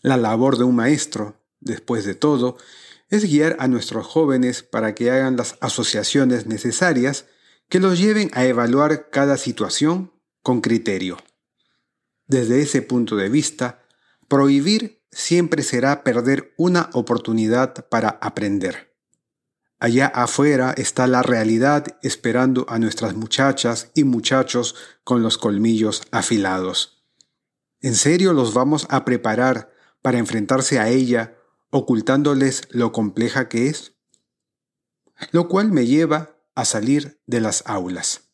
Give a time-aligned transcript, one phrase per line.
[0.00, 2.56] La labor de un maestro, después de todo,
[3.10, 7.26] es guiar a nuestros jóvenes para que hagan las asociaciones necesarias
[7.68, 11.18] que los lleven a evaluar cada situación con criterio.
[12.26, 13.82] Desde ese punto de vista,
[14.28, 18.87] prohibir siempre será perder una oportunidad para aprender.
[19.80, 24.74] Allá afuera está la realidad esperando a nuestras muchachas y muchachos
[25.04, 27.04] con los colmillos afilados.
[27.80, 29.72] ¿En serio los vamos a preparar
[30.02, 31.36] para enfrentarse a ella
[31.70, 33.92] ocultándoles lo compleja que es?
[35.30, 38.32] Lo cual me lleva a salir de las aulas.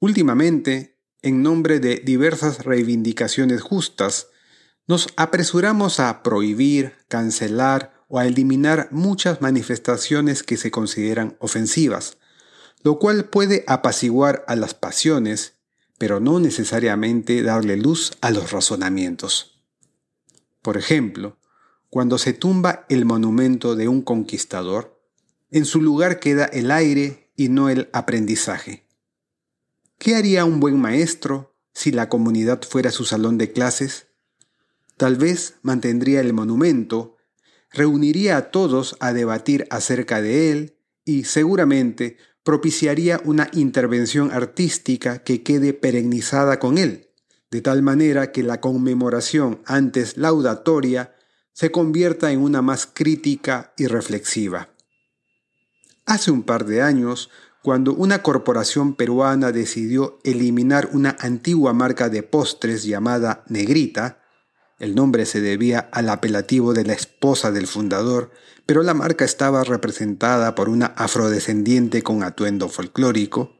[0.00, 4.28] Últimamente, en nombre de diversas reivindicaciones justas,
[4.88, 12.18] nos apresuramos a prohibir, cancelar o a eliminar muchas manifestaciones que se consideran ofensivas,
[12.82, 15.54] lo cual puede apaciguar a las pasiones,
[15.98, 19.60] pero no necesariamente darle luz a los razonamientos.
[20.62, 21.38] Por ejemplo,
[21.90, 25.00] cuando se tumba el monumento de un conquistador,
[25.50, 28.86] en su lugar queda el aire y no el aprendizaje.
[29.98, 34.08] ¿Qué haría un buen maestro si la comunidad fuera su salón de clases?
[34.96, 37.15] Tal vez mantendría el monumento
[37.76, 45.42] reuniría a todos a debatir acerca de él y seguramente propiciaría una intervención artística que
[45.42, 47.10] quede perennizada con él,
[47.50, 51.14] de tal manera que la conmemoración antes laudatoria
[51.52, 54.70] se convierta en una más crítica y reflexiva.
[56.06, 57.30] Hace un par de años,
[57.62, 64.22] cuando una corporación peruana decidió eliminar una antigua marca de postres llamada Negrita,
[64.78, 68.30] el nombre se debía al apelativo de la esposa del fundador,
[68.66, 73.56] pero la marca estaba representada por una afrodescendiente con atuendo folclórico.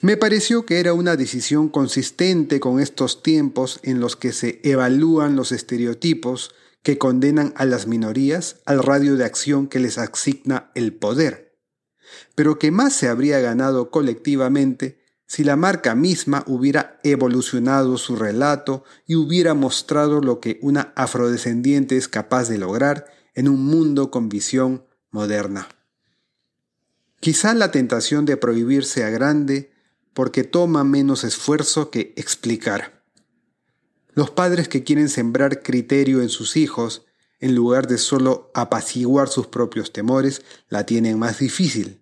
[0.00, 5.36] Me pareció que era una decisión consistente con estos tiempos en los que se evalúan
[5.36, 10.94] los estereotipos que condenan a las minorías al radio de acción que les asigna el
[10.94, 11.58] poder,
[12.34, 14.97] pero que más se habría ganado colectivamente
[15.28, 21.98] si la marca misma hubiera evolucionado su relato y hubiera mostrado lo que una afrodescendiente
[21.98, 23.04] es capaz de lograr
[23.34, 25.68] en un mundo con visión moderna.
[27.20, 29.70] Quizá la tentación de prohibir sea grande
[30.14, 33.04] porque toma menos esfuerzo que explicar.
[34.14, 37.04] Los padres que quieren sembrar criterio en sus hijos,
[37.38, 40.40] en lugar de solo apaciguar sus propios temores,
[40.70, 41.97] la tienen más difícil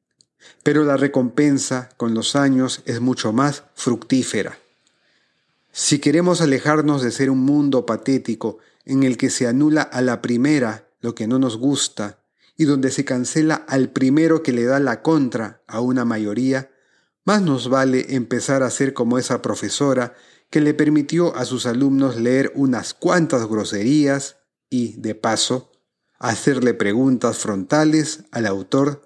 [0.63, 4.59] pero la recompensa con los años es mucho más fructífera.
[5.73, 10.23] Si queremos alejarnos de ser un mundo patético en el que se anula a la
[10.23, 12.19] primera lo que no nos gusta
[12.57, 16.71] y donde se cancela al primero que le da la contra a una mayoría,
[17.25, 20.15] más nos vale empezar a ser como esa profesora
[20.51, 24.37] que le permitió a sus alumnos leer unas cuantas groserías
[24.71, 25.71] y, de paso,
[26.19, 29.06] hacerle preguntas frontales al autor